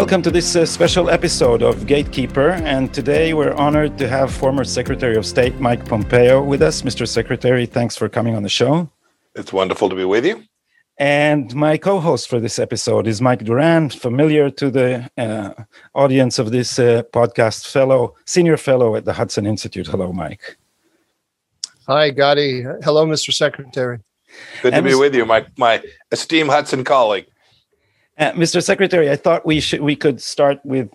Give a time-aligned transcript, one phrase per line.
[0.00, 2.50] Welcome to this uh, special episode of Gatekeeper.
[2.50, 6.82] And today we're honored to have former Secretary of State Mike Pompeo with us.
[6.82, 7.06] Mr.
[7.06, 8.88] Secretary, thanks for coming on the show.
[9.36, 10.44] It's wonderful to be with you.
[11.00, 15.54] And my co host for this episode is Mike Doran, familiar to the uh,
[15.94, 19.86] audience of this uh, podcast, fellow, senior fellow at the Hudson Institute.
[19.86, 20.58] Hello, Mike.
[21.86, 22.64] Hi, Gadi.
[22.84, 23.32] Hello, Mr.
[23.32, 24.00] Secretary.
[24.60, 27.26] Good to be with you, my, my esteemed Hudson colleague.
[28.18, 28.62] Uh, Mr.
[28.62, 30.90] Secretary, I thought we should we could start with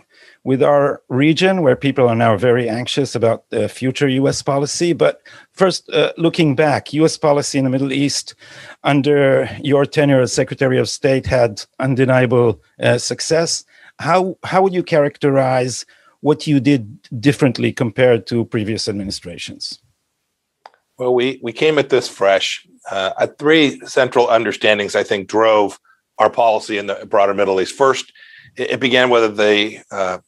[0.46, 4.44] with our region where people are now very anxious about the future U.S.
[4.44, 4.94] policy.
[4.94, 5.22] But
[5.54, 7.18] first, uh, looking back, U.S.
[7.18, 8.36] policy in the Middle East
[8.84, 13.66] under your tenure as Secretary of State had undeniable uh, success.
[13.98, 15.86] How how would you characterize
[16.22, 19.80] what you did differently compared to previous administrations?
[21.00, 22.68] Well, we we came at this fresh.
[22.92, 25.80] Uh, three central understandings, I think, drove
[26.20, 27.76] our policy in the broader Middle East.
[27.76, 28.14] First,
[28.56, 30.20] it began with the uh,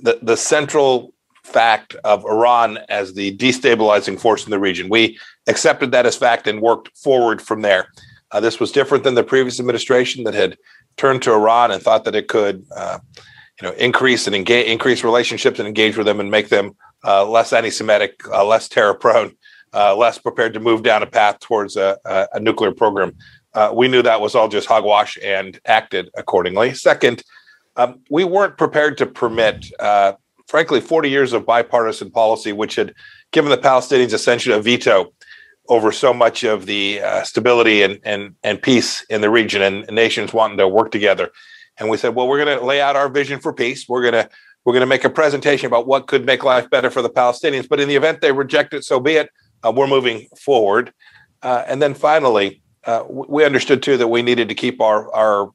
[0.00, 1.12] the, the central
[1.44, 4.88] fact of Iran as the destabilizing force in the region.
[4.88, 7.88] We accepted that as fact and worked forward from there.
[8.30, 10.56] Uh, this was different than the previous administration that had
[10.96, 12.98] turned to Iran and thought that it could, uh,
[13.60, 16.72] you know, increase and engage, increase relationships and engage with them and make them
[17.04, 19.36] uh, less anti-Semitic, uh, less terror-prone,
[19.74, 23.12] uh, less prepared to move down a path towards a, a, a nuclear program
[23.54, 26.74] uh, we knew that was all just hogwash and acted accordingly.
[26.74, 27.22] Second,
[27.76, 30.12] um, we weren't prepared to permit, uh,
[30.46, 32.94] frankly, 40 years of bipartisan policy, which had
[33.32, 35.12] given the Palestinians essentially a veto
[35.68, 39.88] over so much of the uh, stability and, and, and peace in the region and
[39.90, 41.30] nations wanting to work together.
[41.78, 43.88] And we said, well, we're going to lay out our vision for peace.
[43.88, 44.28] We're going to
[44.64, 47.68] we're going to make a presentation about what could make life better for the Palestinians.
[47.68, 49.28] But in the event they reject it, so be it.
[49.62, 50.92] Uh, we're moving forward.
[51.42, 55.50] Uh, and then finally, uh, we understood too that we needed to keep our our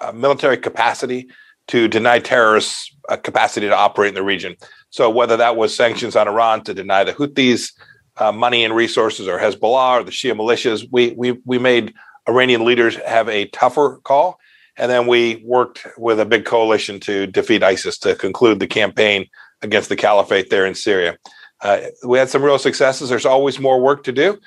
[0.00, 1.28] uh, military capacity
[1.68, 4.56] to deny terrorists a capacity to operate in the region.
[4.90, 7.72] So whether that was sanctions on Iran to deny the Houthis
[8.16, 11.94] uh, money and resources, or Hezbollah or the Shia militias, we we we made
[12.28, 14.38] Iranian leaders have a tougher call,
[14.76, 19.26] and then we worked with a big coalition to defeat ISIS to conclude the campaign
[19.62, 21.18] against the caliphate there in Syria.
[21.60, 23.08] Uh, we had some real successes.
[23.08, 24.38] There's always more work to do,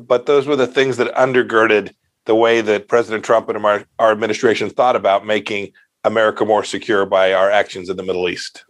[0.00, 1.94] but those were the things that undergirded
[2.28, 5.72] the way that President Trump and our, our administration thought about making
[6.04, 8.64] America more secure by our actions in the Middle East.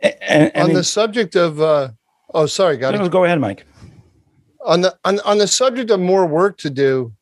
[0.00, 1.88] And, and on the subject of, uh,
[2.32, 3.66] oh, sorry, got no, Go ahead, Mike.
[4.64, 7.12] On the on, on the subject of more work to do,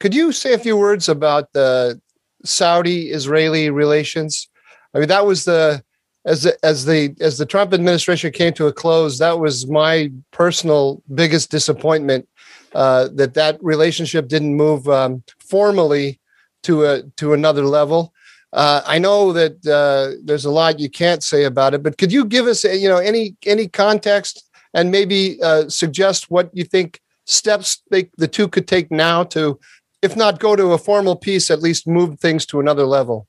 [0.00, 2.00] could you say a few words about the
[2.44, 4.48] Saudi-Israeli relations?
[4.94, 5.82] I mean, that was the
[6.26, 9.18] as the, as the as the Trump administration came to a close.
[9.18, 12.28] That was my personal biggest disappointment
[12.74, 16.20] uh, that that relationship didn't move um, formally
[16.64, 18.12] to a to another level.
[18.52, 22.12] Uh, I know that uh, there's a lot you can't say about it, but could
[22.12, 27.00] you give us, you know, any any context and maybe uh, suggest what you think
[27.26, 29.58] steps they, the two could take now to,
[30.02, 33.26] if not go to a formal peace, at least move things to another level?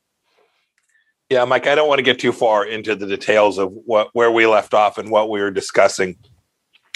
[1.30, 4.32] Yeah, Mike, I don't want to get too far into the details of what where
[4.32, 6.18] we left off and what we were discussing.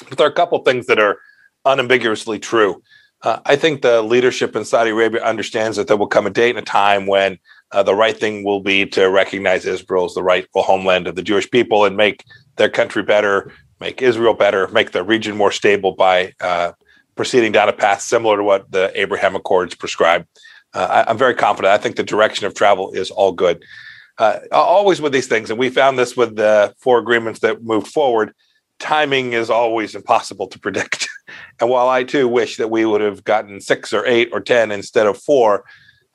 [0.07, 1.19] But there are a couple things that are
[1.65, 2.81] unambiguously true.
[3.21, 6.51] Uh, I think the leadership in Saudi Arabia understands that there will come a date
[6.51, 7.37] and a time when
[7.71, 11.21] uh, the right thing will be to recognize Israel as the rightful homeland of the
[11.21, 12.23] Jewish people and make
[12.55, 16.71] their country better, make Israel better, make the region more stable by uh,
[17.15, 20.25] proceeding down a path similar to what the Abraham Accords prescribe.
[20.73, 21.73] Uh, I, am very confident.
[21.73, 23.63] I think the direction of travel is all good.
[24.17, 27.87] Uh, always with these things, and we found this with the four agreements that moved
[27.87, 28.33] forward
[28.79, 31.07] timing is always impossible to predict.
[31.59, 34.71] and while I too wish that we would have gotten six or eight or 10
[34.71, 35.65] instead of four,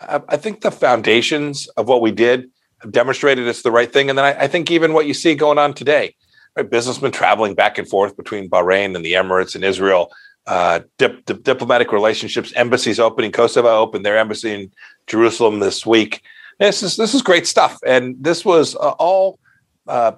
[0.01, 2.50] I, think the foundations of what we did
[2.83, 4.11] have demonstrated it's the right thing.
[4.11, 6.15] And then I, I think even what you see going on today,
[6.56, 6.69] right?
[6.69, 10.12] Businessmen traveling back and forth between Bahrain and the Emirates and Israel,
[10.47, 13.33] uh, dip, dip, diplomatic relationships, embassies opening.
[13.33, 14.73] Kosovo opened their embassy in
[15.06, 16.23] Jerusalem this week.
[16.59, 19.41] This is this is great stuff, and this was uh, all
[19.88, 20.12] uh,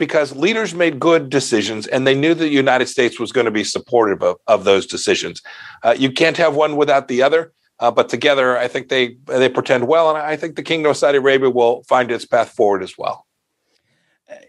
[0.00, 3.62] because leaders made good decisions and they knew the United States was going to be
[3.62, 5.40] supportive of, of those decisions.
[5.84, 7.52] Uh, you can't have one without the other.
[7.78, 10.98] Uh, but together, I think they they pretend well, and I think the Kingdom of
[10.98, 13.26] Saudi Arabia will find its path forward as well.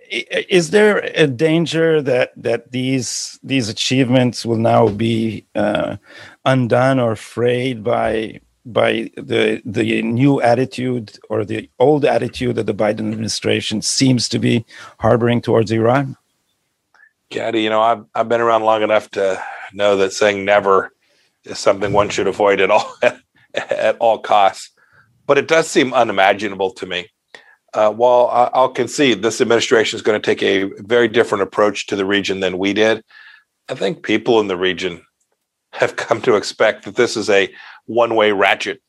[0.09, 5.95] Is there a danger that that these these achievements will now be uh,
[6.44, 12.74] undone or frayed by by the the new attitude or the old attitude that the
[12.74, 14.66] Biden administration seems to be
[15.00, 16.18] harboring towards Iran?
[17.31, 19.42] Gadi, you know, I've I've been around long enough to
[19.74, 20.92] know that saying never
[21.46, 22.94] is something one should avoid at all
[23.54, 24.72] at all costs.
[25.25, 27.08] But it does seem unimaginable to me.
[27.74, 31.96] Uh, while I'll concede this administration is going to take a very different approach to
[31.96, 33.02] the region than we did,
[33.69, 35.06] I think people in the region
[35.72, 37.54] have come to expect that this is a
[37.86, 38.81] one way ratchet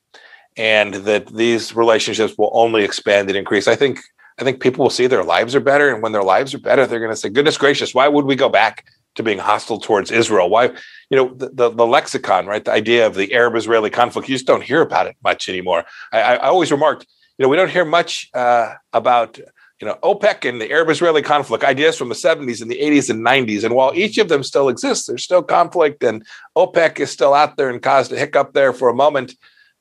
[0.56, 3.68] and that these relationships will only expand and increase.
[3.68, 4.00] I think
[4.38, 6.86] I think people will see their lives are better, and when their lives are better,
[6.86, 10.10] they're going to say, "Goodness gracious, why would we go back to being hostile towards
[10.10, 10.66] Israel?" Why,
[11.10, 12.64] you know, the the, the lexicon, right?
[12.64, 15.84] The idea of the Arab-Israeli conflict, you just don't hear about it much anymore.
[16.12, 17.06] I, I always remarked,
[17.38, 19.38] you know, we don't hear much uh, about
[19.82, 23.26] you know OPEC and the Arab-Israeli conflict ideas from the 70s and the 80s and
[23.26, 23.64] 90s.
[23.64, 26.25] And while each of them still exists, there's still conflict, and
[26.56, 29.34] OPEC is still out there and caused a hiccup there for a moment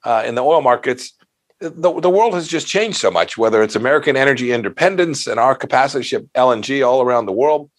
[0.03, 1.13] uh, in the oil markets.
[1.59, 5.53] The, the world has just changed so much, whether it's American energy independence and our
[5.53, 7.69] capacity to ship LNG all around the world,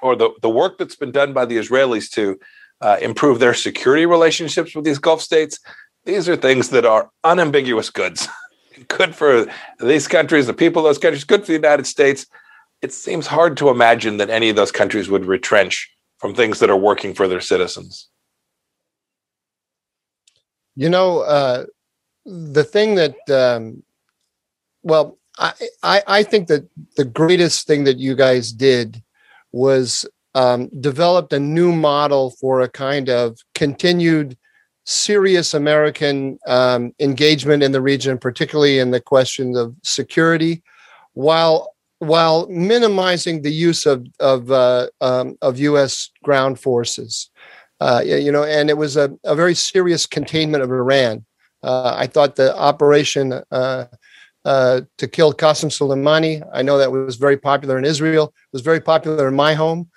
[0.00, 2.38] or the, the work that's been done by the Israelis to
[2.80, 5.58] uh, improve their security relationships with these Gulf states.
[6.04, 8.28] These are things that are unambiguous goods.
[8.88, 9.46] good for
[9.80, 12.26] these countries, the people of those countries, good for the United States.
[12.82, 16.70] It seems hard to imagine that any of those countries would retrench from things that
[16.70, 18.08] are working for their citizens.
[20.76, 21.66] You know, uh,
[22.24, 23.82] the thing that, um,
[24.82, 25.52] well, I,
[25.82, 29.02] I, I think that the greatest thing that you guys did
[29.52, 34.36] was um, developed a new model for a kind of continued
[34.90, 40.62] serious American um, engagement in the region, particularly in the question of security,
[41.14, 46.10] while while minimizing the use of of uh, um, of U.S.
[46.24, 47.30] ground forces.
[47.80, 51.24] Uh, you know, and it was a, a very serious containment of Iran.
[51.62, 53.86] Uh, I thought the operation uh,
[54.44, 58.80] uh, to kill Qasem Soleimani, I know that was very popular in Israel, was very
[58.80, 59.90] popular in my home.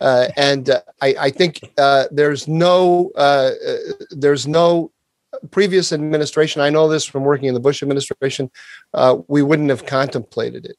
[0.00, 3.76] Uh, and uh, I, I, think uh, there's no uh, uh,
[4.10, 4.92] there's no
[5.50, 6.62] previous administration.
[6.62, 8.50] I know this from working in the Bush administration.
[8.94, 10.76] Uh, we wouldn't have contemplated it.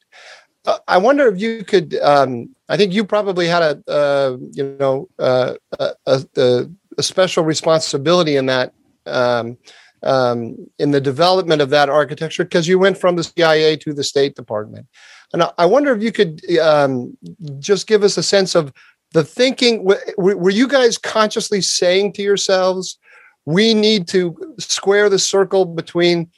[0.88, 1.96] I wonder if you could.
[2.02, 8.48] Um, I think you probably had a you know a, a, a, special responsibility in
[8.48, 8.74] that.
[9.06, 9.58] Um,
[10.04, 14.04] um, in the development of that architecture, because you went from the CIA to the
[14.04, 14.88] State Department,
[15.32, 17.16] and I wonder if you could um,
[17.60, 18.74] just give us a sense of
[19.14, 19.86] the thinking
[20.18, 22.98] were you guys consciously saying to yourselves
[23.46, 26.30] we need to square the circle between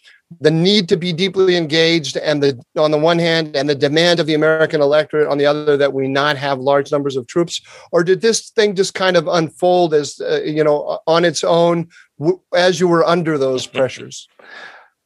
[0.41, 4.19] the need to be deeply engaged and the on the one hand and the demand
[4.19, 7.61] of the american electorate on the other that we not have large numbers of troops
[7.91, 11.87] or did this thing just kind of unfold as uh, you know on its own
[12.19, 14.27] w- as you were under those pressures?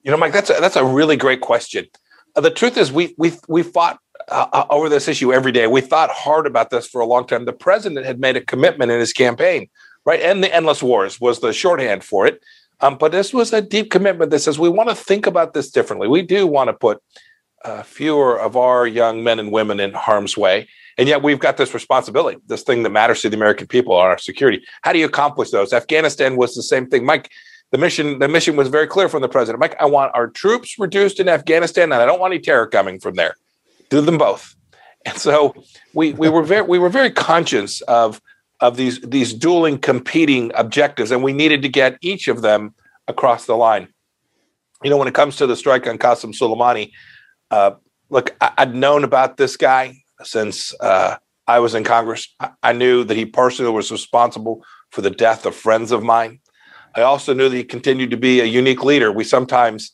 [0.04, 1.88] You know mike that's a, that's a really great question.
[2.36, 5.68] Uh, the truth is we we we fought uh, uh, over this issue every day.
[5.68, 7.46] We thought hard about this for a long time.
[7.46, 9.70] The president had made a commitment in his campaign,
[10.06, 10.22] right?
[10.22, 12.44] And the endless wars was the shorthand for it.
[12.80, 15.72] Um, but this was a deep commitment that says we want to think about this
[15.72, 16.08] differently.
[16.08, 17.02] We do want to put
[17.64, 20.68] uh, fewer of our young men and women in harm's way.
[20.98, 24.08] And yet we've got this responsibility, this thing that matters to the American people, on
[24.08, 24.62] our security.
[24.82, 25.74] How do you accomplish those?
[25.74, 27.06] Afghanistan was the same thing.
[27.06, 27.32] Mike,
[27.72, 29.60] the mission, the mission was very clear from the president.
[29.60, 33.00] Mike, I want our troops reduced in Afghanistan, and I don't want any terror coming
[33.00, 33.36] from there
[33.90, 34.56] do them both.
[35.06, 35.56] And so
[35.94, 38.22] we we were very we were very conscious of
[38.60, 42.74] of these these dueling competing objectives, and we needed to get each of them
[43.08, 43.88] across the line.
[44.84, 46.92] You know, when it comes to the strike on Qasem Soleimani,
[47.52, 47.72] uh,
[48.10, 51.16] look, I, would known about this guy since uh,
[51.48, 52.34] I was in Congress.
[52.40, 56.40] I, I knew that he personally was responsible for the death of friends of mine.
[56.96, 59.12] I also knew that he continued to be a unique leader.
[59.12, 59.92] We sometimes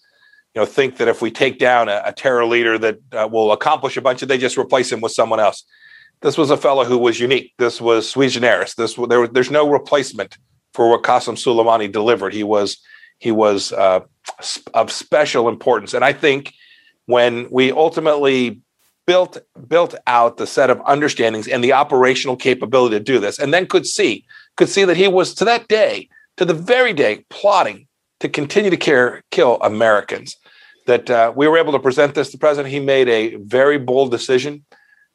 [0.53, 3.51] you know think that if we take down a, a terror leader that uh, will
[3.51, 5.63] accomplish a bunch of they just replace him with someone else.
[6.21, 7.53] This was a fellow who was unique.
[7.57, 8.75] This was sui generis.
[8.75, 10.37] This there, was there's no replacement
[10.73, 12.33] for what Qasem Soleimani delivered.
[12.33, 12.77] He was
[13.19, 14.01] he was uh,
[14.73, 15.93] of special importance.
[15.93, 16.53] And i think
[17.05, 18.61] when we ultimately
[19.05, 23.53] built built out the set of understandings and the operational capability to do this and
[23.53, 26.07] then could see could see that he was to that day
[26.37, 27.87] to the very day plotting
[28.21, 30.37] to continue to care, kill Americans
[30.85, 32.73] that uh, we were able to present this to the president.
[32.73, 34.65] He made a very bold decision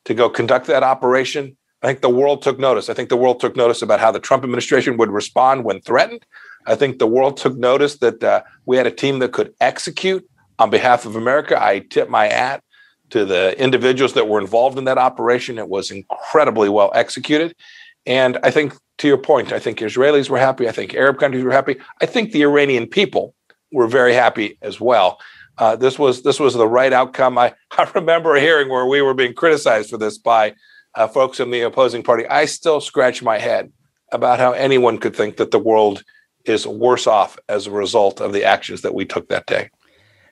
[0.04, 1.56] to go conduct that operation.
[1.82, 2.88] I think the world took notice.
[2.88, 6.24] I think the world took notice about how the Trump administration would respond when threatened.
[6.66, 10.28] I think the world took notice that uh, we had a team that could execute
[10.58, 11.62] on behalf of America.
[11.62, 12.62] I tip my hat
[13.10, 15.58] to the individuals that were involved in that operation.
[15.58, 17.54] It was incredibly well executed.
[18.06, 20.68] And I think, to your point, I think Israelis were happy.
[20.68, 21.76] I think Arab countries were happy.
[22.00, 23.34] I think the Iranian people
[23.72, 25.18] were very happy as well.
[25.58, 27.36] Uh, this was this was the right outcome.
[27.36, 30.54] I, I remember a hearing where we were being criticized for this by
[30.94, 32.26] uh, folks in the opposing party.
[32.26, 33.72] I still scratch my head
[34.12, 36.02] about how anyone could think that the world
[36.44, 39.68] is worse off as a result of the actions that we took that day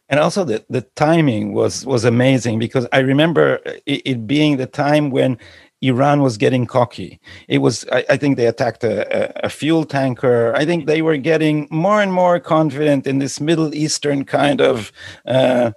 [0.08, 4.66] and also the, the timing was was amazing because i remember it, it being the
[4.66, 5.38] time when
[5.82, 9.84] iran was getting cocky it was i, I think they attacked a, a, a, fuel
[9.84, 14.60] tanker i think they were getting more and more confident in this middle eastern kind
[14.60, 14.90] of
[15.26, 15.72] uh,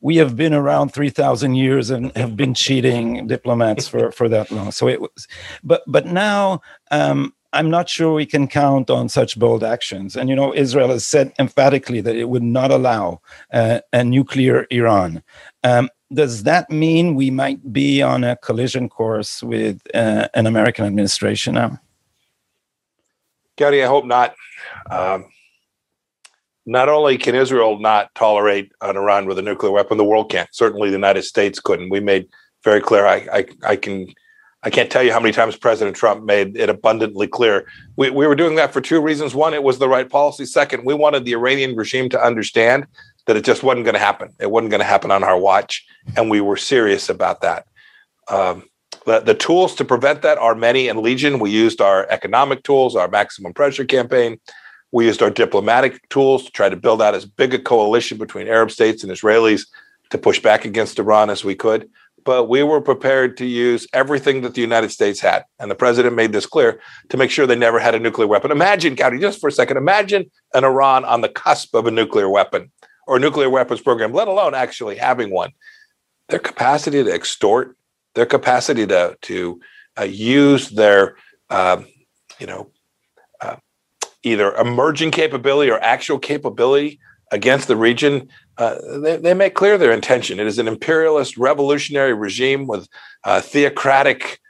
[0.00, 4.72] we have been around 3000 years and have been cheating diplomats for for that long
[4.72, 5.28] so it was
[5.62, 6.60] but but now
[6.90, 10.14] um, I'm not sure we can count on such bold actions.
[10.14, 13.22] And, you know, Israel has said emphatically that it would not allow
[13.52, 15.22] uh, a nuclear Iran.
[15.64, 20.84] Um, does that mean we might be on a collision course with uh, an American
[20.84, 21.80] administration now?
[23.56, 24.34] Gadi, I hope not.
[24.90, 25.26] Um,
[26.66, 30.48] not only can Israel not tolerate an Iran with a nuclear weapon, the world can't.
[30.52, 31.90] Certainly, the United States couldn't.
[31.90, 32.28] We made
[32.64, 33.06] very clear.
[33.06, 34.06] I, I, I can
[34.62, 37.68] I can't tell you how many times President Trump made it abundantly clear.
[37.94, 39.32] We, we were doing that for two reasons.
[39.32, 40.44] One, it was the right policy.
[40.44, 42.86] Second, we wanted the Iranian regime to understand
[43.26, 44.32] that it just wasn't going to happen.
[44.40, 45.84] It wasn't going to happen on our watch.
[46.16, 47.66] And we were serious about that.
[48.28, 48.64] Um,
[49.04, 51.38] the, the tools to prevent that are many and legion.
[51.38, 54.40] We used our economic tools, our maximum pressure campaign.
[54.92, 58.48] We used our diplomatic tools to try to build out as big a coalition between
[58.48, 59.66] Arab states and Israelis
[60.10, 61.88] to push back against Iran as we could
[62.26, 65.44] but we were prepared to use everything that the United States had.
[65.60, 68.50] And the president made this clear to make sure they never had a nuclear weapon.
[68.50, 72.28] Imagine, Gadi, just for a second, imagine an Iran on the cusp of a nuclear
[72.28, 72.72] weapon
[73.06, 75.52] or nuclear weapons program, let alone actually having one.
[76.28, 77.76] Their capacity to extort,
[78.14, 79.60] their capacity to, to
[79.98, 81.16] uh, use their,
[81.48, 81.82] uh,
[82.38, 82.70] you know,
[83.40, 83.56] uh,
[84.22, 86.98] either emerging capability or actual capability
[87.30, 90.40] against the region uh, they, they, make clear their intention.
[90.40, 92.88] It is an imperialist revolutionary regime with
[93.40, 94.40] theocratic,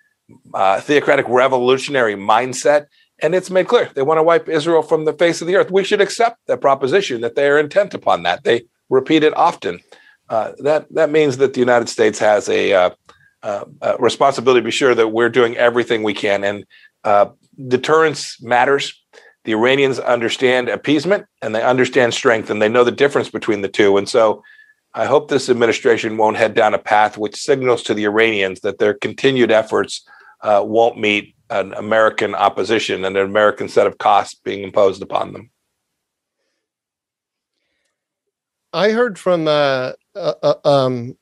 [0.54, 2.86] uh, theocratic revolutionary mindset,
[3.22, 5.70] and it's made clear they want to wipe Israel from the face of the earth.
[5.70, 8.44] We should accept that proposition that they are intent upon that.
[8.44, 9.80] They repeat it often.
[10.28, 12.90] Uh, that that means that the United States has a, uh,
[13.42, 16.64] a, responsibility to be sure that we're doing everything we can, and
[17.68, 19.00] deterrence matters
[19.46, 23.68] the Iranians understand appeasement and they understand strength and they know the difference between the
[23.68, 23.96] two.
[23.96, 24.42] And so
[24.92, 28.78] I hope this administration won't head down a path which signals to the Iranians that
[28.78, 30.04] their continued efforts
[30.42, 35.32] uh, won't meet an American opposition and an American set of costs being imposed upon
[35.32, 35.50] them.
[38.72, 41.16] I heard from uh, uh, uh um,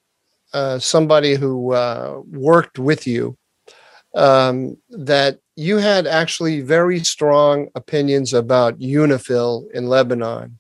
[0.52, 3.36] uh, somebody who uh, worked with you
[4.14, 10.58] um, that you had actually very strong opinions about UNIFIL in Lebanon,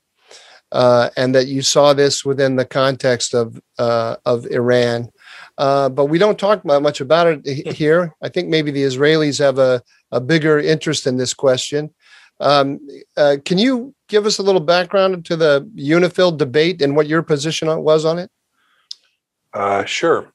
[0.74, 5.08] uh, and that you saw this within the context of uh, of Iran.
[5.56, 8.12] Uh, but we don't talk much about it here.
[8.20, 11.94] I think maybe the Israelis have a, a bigger interest in this question.
[12.40, 12.80] Um,
[13.16, 17.22] uh, can you give us a little background to the UNIFIL debate and what your
[17.22, 18.30] position was on it?
[19.52, 20.32] Uh, sure.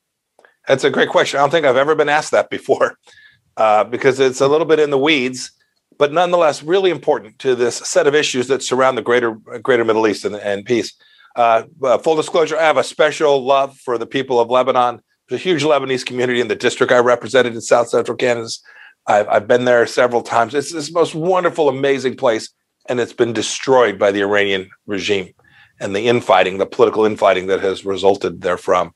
[0.70, 1.38] That's a great question.
[1.38, 2.98] I don't think I've ever been asked that before
[3.58, 5.52] uh, because it's a little bit in the weeds,
[6.00, 10.08] but nonetheless really important to this set of issues that surround the greater greater Middle
[10.08, 10.94] East and, and peace.
[11.36, 15.02] Uh, uh, full disclosure: I have a special love for the people of Lebanon.
[15.28, 18.64] There's a huge Lebanese community in the district I represented in South Central Kansas.
[19.06, 20.56] I've, I've been there several times.
[20.56, 22.50] It's this most wonderful, amazing place,
[22.88, 25.34] and it's been destroyed by the Iranian regime
[25.80, 28.92] and the infighting, the political infighting that has resulted therefrom.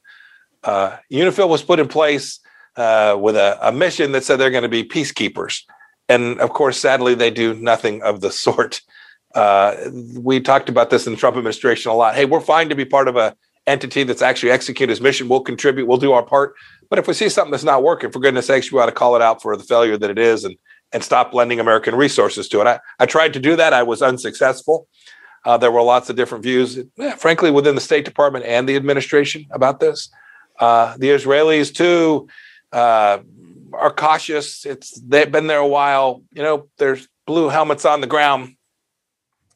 [0.63, 2.39] Uh, UNIFIL was put in place
[2.77, 5.63] uh, with a, a mission that said they're going to be peacekeepers.
[6.09, 8.81] And of course, sadly, they do nothing of the sort.
[9.33, 9.75] Uh,
[10.15, 12.15] we talked about this in the Trump administration a lot.
[12.15, 15.29] Hey, we're fine to be part of a entity that's actually execute its mission.
[15.29, 15.87] We'll contribute.
[15.87, 16.53] We'll do our part.
[16.89, 19.15] But if we see something that's not working, for goodness sakes, we ought to call
[19.15, 20.55] it out for the failure that it is and
[20.93, 22.67] and stop lending American resources to it.
[22.67, 23.73] I, I tried to do that.
[23.73, 24.87] I was unsuccessful.
[25.43, 28.75] Uh, there were lots of different views, yeah, frankly, within the State Department and the
[28.75, 30.09] administration about this.
[30.59, 32.27] Uh, the Israelis, too,
[32.71, 33.19] uh,
[33.73, 34.65] are cautious.
[34.65, 36.23] It's they've been there a while.
[36.33, 38.55] You know, there's blue helmets on the ground.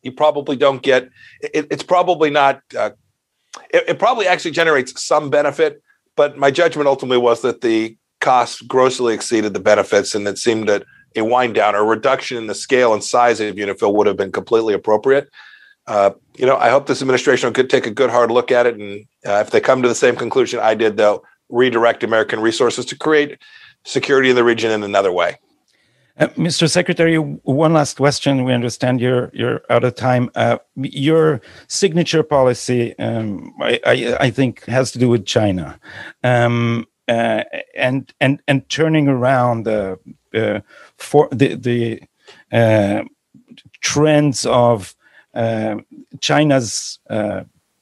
[0.01, 1.09] You probably don't get.
[1.41, 2.61] It, it's probably not.
[2.77, 2.91] Uh,
[3.73, 5.81] it, it probably actually generates some benefit,
[6.15, 10.69] but my judgment ultimately was that the costs grossly exceeded the benefits, and it seemed
[10.69, 10.83] that
[11.15, 14.31] a wind down or reduction in the scale and size of UNIFIL would have been
[14.31, 15.29] completely appropriate.
[15.87, 18.75] Uh, you know, I hope this administration could take a good hard look at it,
[18.75, 22.85] and uh, if they come to the same conclusion I did, they'll redirect American resources
[22.85, 23.37] to create
[23.87, 25.37] security in the region in another way.
[26.19, 26.69] Uh, Mr.
[26.69, 28.43] Secretary, one last question.
[28.43, 30.31] We understand you're you're out of time.
[30.33, 35.79] Uh, your signature policy, um, I, I, I, think, has to do with China,
[36.23, 37.43] um, uh,
[37.75, 39.99] and and and turning around the
[40.33, 40.61] uh,
[40.97, 42.01] for the the
[42.51, 43.03] uh,
[43.81, 44.95] trends of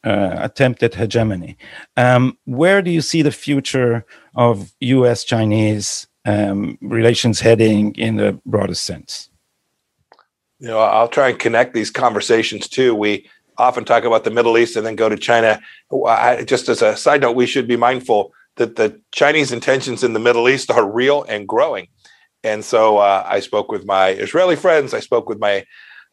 [0.05, 1.57] uh, attempt at hegemony.
[1.97, 8.85] Um, where do you see the future of U.S.-Chinese um, relations heading in the broadest
[8.85, 9.29] sense?
[10.59, 12.95] You know, I'll try and connect these conversations too.
[12.95, 15.59] We often talk about the Middle East and then go to China.
[16.07, 20.13] I, just as a side note, we should be mindful that the Chinese intentions in
[20.13, 21.88] the Middle East are real and growing.
[22.43, 25.65] And so uh, I spoke with my Israeli friends, I spoke with my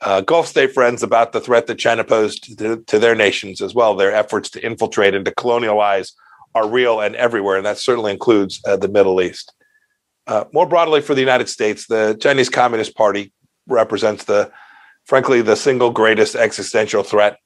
[0.02, 3.74] uh, Gulf state friends about the threat that China posed to, to, their nations as
[3.74, 3.94] well.
[3.94, 6.12] Their efforts to infiltrate and to colonialize
[6.54, 9.52] are real and everywhere, and that certainly includes uh, the Middle East.
[10.26, 13.32] Uh, more broadly for the United States, the Chinese Communist Party
[13.66, 14.50] represents the,
[15.04, 17.38] frankly, the single greatest existential threat.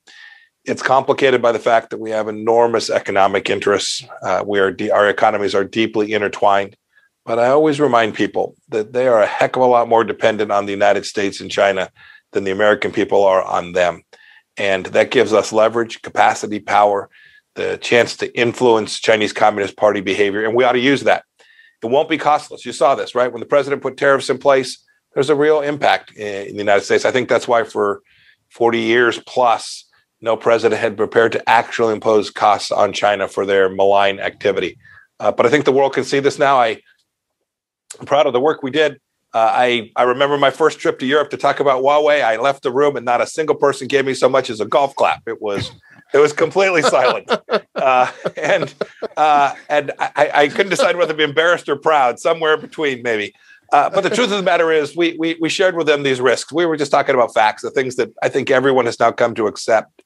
[0.64, 4.04] It's complicated by the fact that we have enormous economic interests.
[4.22, 6.76] Uh, we are de- our economies are deeply intertwined.
[7.24, 10.52] But I always remind people that they are a heck of a lot more dependent
[10.52, 11.90] on the United States and China
[12.32, 14.02] than the American people are on them.
[14.56, 17.10] And that gives us leverage, capacity, power,
[17.54, 20.44] the chance to influence Chinese Communist Party behavior.
[20.44, 21.24] And we ought to use that.
[21.82, 22.64] It won't be costless.
[22.64, 23.30] You saw this, right?
[23.30, 24.82] When the president put tariffs in place,
[25.14, 27.04] there's a real impact in the United States.
[27.04, 28.02] I think that's why for
[28.50, 29.84] 40 years plus,
[30.20, 34.78] no president had prepared to actually impose costs on China for their malign activity.
[35.20, 36.58] Uh, but I think the world can see this now.
[36.58, 36.80] I,
[37.98, 39.00] am proud of the work we did.
[39.36, 42.24] Uh, I I remember my first trip to Europe to talk about Huawei.
[42.24, 44.64] I left the room and not a single person gave me so much as a
[44.64, 45.28] golf clap.
[45.28, 45.72] It was
[46.14, 47.30] it was completely silent,
[47.74, 48.74] uh, and
[49.18, 53.34] uh, and I, I, couldn't decide whether to be embarrassed or proud, somewhere between maybe.
[53.74, 56.18] Uh, but the truth of the matter is, we, we we shared with them these
[56.18, 56.50] risks.
[56.50, 59.34] We were just talking about facts, the things that I think everyone has now come
[59.34, 60.00] to accept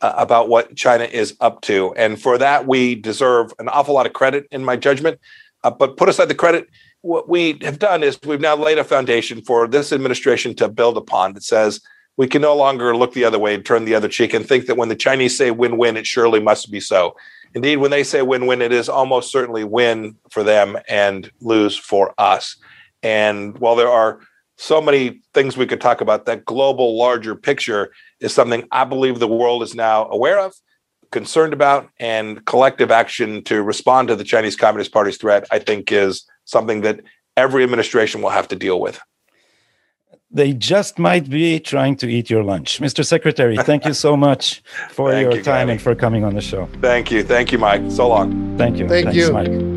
[0.00, 4.06] uh, about what China is up to, and for that we deserve an awful lot
[4.06, 5.18] of credit, in my judgment.
[5.64, 6.68] Uh, but put aside the credit,
[7.02, 10.96] what we have done is we've now laid a foundation for this administration to build
[10.96, 11.80] upon that says
[12.16, 14.66] we can no longer look the other way and turn the other cheek and think
[14.66, 17.14] that when the Chinese say win win, it surely must be so.
[17.54, 21.76] Indeed, when they say win win, it is almost certainly win for them and lose
[21.76, 22.56] for us.
[23.02, 24.20] And while there are
[24.56, 29.18] so many things we could talk about, that global larger picture is something I believe
[29.18, 30.54] the world is now aware of,
[31.10, 35.92] concerned about, and collective action to respond to the Chinese Communist Party's threat, I think,
[35.92, 37.00] is something that
[37.36, 39.00] every administration will have to deal with
[40.30, 42.80] they just might be trying to eat your lunch.
[42.80, 43.04] Mr.
[43.04, 46.66] Secretary, thank you so much for your you, time and for coming on the show.
[46.80, 47.22] Thank you.
[47.22, 47.90] Thank you, Mike.
[47.90, 48.56] So long.
[48.58, 48.88] Thank you.
[48.88, 49.32] Thank Thanks, you.
[49.32, 49.75] Mike.